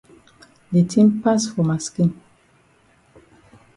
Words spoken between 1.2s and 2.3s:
pass for ma skin.